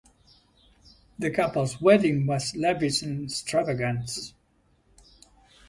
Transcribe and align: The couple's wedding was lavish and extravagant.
The 1.19 1.29
couple's 1.29 1.79
wedding 1.79 2.25
was 2.25 2.55
lavish 2.55 3.03
and 3.03 3.23
extravagant. 3.25 4.33